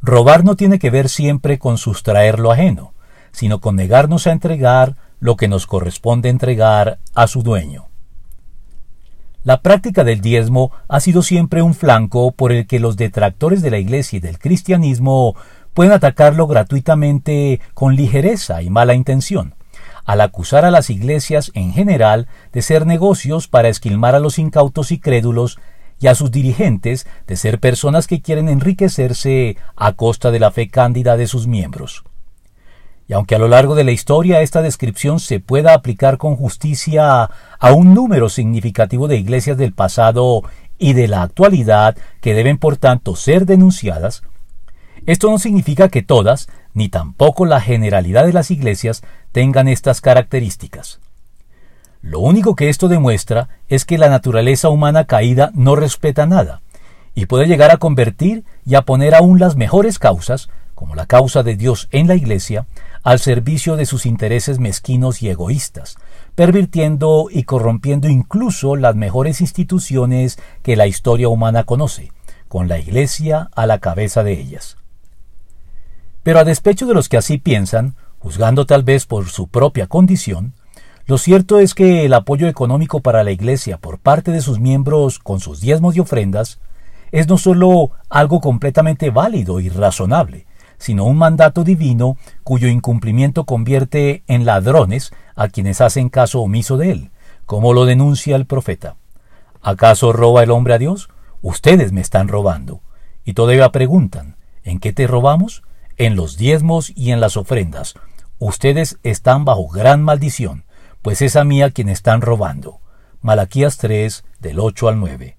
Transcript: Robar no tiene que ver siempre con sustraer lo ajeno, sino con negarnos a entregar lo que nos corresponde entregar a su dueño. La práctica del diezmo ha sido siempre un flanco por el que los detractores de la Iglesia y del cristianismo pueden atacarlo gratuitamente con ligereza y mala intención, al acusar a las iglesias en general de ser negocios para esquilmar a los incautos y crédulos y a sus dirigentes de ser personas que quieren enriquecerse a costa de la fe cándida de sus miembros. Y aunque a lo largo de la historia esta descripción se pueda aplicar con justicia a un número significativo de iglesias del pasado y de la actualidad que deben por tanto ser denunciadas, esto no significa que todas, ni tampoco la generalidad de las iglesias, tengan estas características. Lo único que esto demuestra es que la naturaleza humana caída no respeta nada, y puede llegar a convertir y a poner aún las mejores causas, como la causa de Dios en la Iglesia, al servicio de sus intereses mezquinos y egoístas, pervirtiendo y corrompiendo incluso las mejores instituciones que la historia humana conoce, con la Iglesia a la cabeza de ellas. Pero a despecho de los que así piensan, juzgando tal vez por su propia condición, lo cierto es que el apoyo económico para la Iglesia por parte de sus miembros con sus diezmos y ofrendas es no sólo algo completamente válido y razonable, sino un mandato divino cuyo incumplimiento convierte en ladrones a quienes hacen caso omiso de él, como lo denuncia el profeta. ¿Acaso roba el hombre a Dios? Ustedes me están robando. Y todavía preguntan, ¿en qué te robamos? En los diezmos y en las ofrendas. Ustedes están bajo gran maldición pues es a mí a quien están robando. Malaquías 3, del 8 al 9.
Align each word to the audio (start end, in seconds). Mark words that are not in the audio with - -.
Robar 0.00 0.44
no 0.44 0.56
tiene 0.56 0.78
que 0.78 0.90
ver 0.90 1.08
siempre 1.08 1.58
con 1.58 1.78
sustraer 1.78 2.38
lo 2.38 2.52
ajeno, 2.52 2.94
sino 3.32 3.60
con 3.60 3.76
negarnos 3.76 4.26
a 4.26 4.32
entregar 4.32 4.96
lo 5.20 5.36
que 5.36 5.48
nos 5.48 5.66
corresponde 5.66 6.28
entregar 6.28 6.98
a 7.14 7.26
su 7.26 7.42
dueño. 7.42 7.88
La 9.42 9.62
práctica 9.62 10.04
del 10.04 10.20
diezmo 10.20 10.72
ha 10.88 11.00
sido 11.00 11.22
siempre 11.22 11.62
un 11.62 11.74
flanco 11.74 12.32
por 12.32 12.52
el 12.52 12.66
que 12.66 12.80
los 12.80 12.96
detractores 12.96 13.62
de 13.62 13.70
la 13.70 13.78
Iglesia 13.78 14.18
y 14.18 14.20
del 14.20 14.38
cristianismo 14.38 15.34
pueden 15.74 15.92
atacarlo 15.92 16.46
gratuitamente 16.46 17.60
con 17.74 17.96
ligereza 17.96 18.62
y 18.62 18.70
mala 18.70 18.94
intención, 18.94 19.54
al 20.04 20.20
acusar 20.20 20.64
a 20.64 20.70
las 20.70 20.90
iglesias 20.90 21.50
en 21.54 21.72
general 21.72 22.28
de 22.52 22.62
ser 22.62 22.86
negocios 22.86 23.48
para 23.48 23.68
esquilmar 23.68 24.14
a 24.14 24.20
los 24.20 24.38
incautos 24.38 24.90
y 24.92 24.98
crédulos 24.98 25.58
y 26.00 26.06
a 26.06 26.14
sus 26.14 26.30
dirigentes 26.30 27.06
de 27.26 27.36
ser 27.36 27.60
personas 27.60 28.06
que 28.06 28.20
quieren 28.20 28.48
enriquecerse 28.48 29.56
a 29.76 29.92
costa 29.92 30.30
de 30.30 30.40
la 30.40 30.50
fe 30.50 30.68
cándida 30.68 31.16
de 31.16 31.26
sus 31.26 31.46
miembros. 31.46 32.04
Y 33.06 33.14
aunque 33.14 33.34
a 33.34 33.38
lo 33.38 33.48
largo 33.48 33.74
de 33.74 33.84
la 33.84 33.92
historia 33.92 34.42
esta 34.42 34.60
descripción 34.60 35.18
se 35.18 35.40
pueda 35.40 35.72
aplicar 35.72 36.18
con 36.18 36.36
justicia 36.36 37.30
a 37.58 37.72
un 37.72 37.94
número 37.94 38.28
significativo 38.28 39.08
de 39.08 39.16
iglesias 39.16 39.56
del 39.56 39.72
pasado 39.72 40.42
y 40.78 40.92
de 40.92 41.08
la 41.08 41.22
actualidad 41.22 41.96
que 42.20 42.34
deben 42.34 42.58
por 42.58 42.76
tanto 42.76 43.16
ser 43.16 43.46
denunciadas, 43.46 44.22
esto 45.08 45.30
no 45.30 45.38
significa 45.38 45.88
que 45.88 46.02
todas, 46.02 46.48
ni 46.74 46.90
tampoco 46.90 47.46
la 47.46 47.62
generalidad 47.62 48.26
de 48.26 48.34
las 48.34 48.50
iglesias, 48.50 49.02
tengan 49.32 49.66
estas 49.66 50.02
características. 50.02 51.00
Lo 52.00 52.20
único 52.20 52.54
que 52.54 52.68
esto 52.68 52.88
demuestra 52.88 53.48
es 53.68 53.84
que 53.84 53.98
la 53.98 54.08
naturaleza 54.08 54.68
humana 54.68 55.04
caída 55.04 55.50
no 55.54 55.74
respeta 55.74 56.26
nada, 56.26 56.62
y 57.14 57.26
puede 57.26 57.46
llegar 57.46 57.70
a 57.70 57.78
convertir 57.78 58.44
y 58.64 58.76
a 58.76 58.82
poner 58.82 59.14
aún 59.14 59.40
las 59.40 59.56
mejores 59.56 59.98
causas, 59.98 60.48
como 60.76 60.94
la 60.94 61.06
causa 61.06 61.42
de 61.42 61.56
Dios 61.56 61.88
en 61.90 62.06
la 62.06 62.14
Iglesia, 62.14 62.66
al 63.02 63.18
servicio 63.18 63.74
de 63.74 63.86
sus 63.86 64.06
intereses 64.06 64.60
mezquinos 64.60 65.22
y 65.22 65.28
egoístas, 65.28 65.96
pervirtiendo 66.36 67.26
y 67.30 67.42
corrompiendo 67.42 68.08
incluso 68.08 68.76
las 68.76 68.94
mejores 68.94 69.40
instituciones 69.40 70.38
que 70.62 70.76
la 70.76 70.86
historia 70.86 71.28
humana 71.28 71.64
conoce, 71.64 72.12
con 72.46 72.68
la 72.68 72.78
Iglesia 72.78 73.50
a 73.56 73.66
la 73.66 73.80
cabeza 73.80 74.22
de 74.22 74.38
ellas. 74.38 74.76
Pero 76.22 76.38
a 76.38 76.44
despecho 76.44 76.86
de 76.86 76.94
los 76.94 77.08
que 77.08 77.16
así 77.16 77.38
piensan, 77.38 77.96
juzgando 78.20 78.66
tal 78.66 78.84
vez 78.84 79.06
por 79.06 79.28
su 79.28 79.48
propia 79.48 79.88
condición, 79.88 80.54
lo 81.08 81.16
cierto 81.16 81.58
es 81.58 81.74
que 81.74 82.04
el 82.04 82.12
apoyo 82.12 82.48
económico 82.48 83.00
para 83.00 83.24
la 83.24 83.30
Iglesia 83.30 83.78
por 83.78 83.98
parte 83.98 84.30
de 84.30 84.42
sus 84.42 84.60
miembros 84.60 85.18
con 85.18 85.40
sus 85.40 85.58
diezmos 85.58 85.96
y 85.96 86.00
ofrendas 86.00 86.60
es 87.12 87.26
no 87.28 87.38
sólo 87.38 87.92
algo 88.10 88.42
completamente 88.42 89.08
válido 89.08 89.58
y 89.58 89.70
razonable, 89.70 90.44
sino 90.76 91.04
un 91.04 91.16
mandato 91.16 91.64
divino 91.64 92.18
cuyo 92.44 92.68
incumplimiento 92.68 93.44
convierte 93.44 94.22
en 94.26 94.44
ladrones 94.44 95.10
a 95.34 95.48
quienes 95.48 95.80
hacen 95.80 96.10
caso 96.10 96.42
omiso 96.42 96.76
de 96.76 96.90
él, 96.90 97.10
como 97.46 97.72
lo 97.72 97.86
denuncia 97.86 98.36
el 98.36 98.44
profeta. 98.44 98.96
¿Acaso 99.62 100.12
roba 100.12 100.42
el 100.42 100.50
hombre 100.50 100.74
a 100.74 100.78
Dios? 100.78 101.08
Ustedes 101.40 101.90
me 101.90 102.02
están 102.02 102.28
robando. 102.28 102.82
Y 103.24 103.32
todavía 103.32 103.72
preguntan, 103.72 104.36
¿en 104.62 104.78
qué 104.78 104.92
te 104.92 105.06
robamos? 105.06 105.62
En 105.96 106.16
los 106.16 106.36
diezmos 106.36 106.92
y 106.94 107.12
en 107.12 107.20
las 107.22 107.38
ofrendas. 107.38 107.94
Ustedes 108.38 108.98
están 109.02 109.46
bajo 109.46 109.68
gran 109.68 110.02
maldición 110.02 110.67
pues 111.08 111.22
es 111.22 111.36
a 111.36 111.44
mí 111.44 111.62
a 111.62 111.70
quien 111.70 111.88
están 111.88 112.20
robando. 112.20 112.82
Malaquías 113.22 113.78
3, 113.78 114.26
del 114.40 114.60
8 114.60 114.88
al 114.88 115.00
9. 115.00 115.37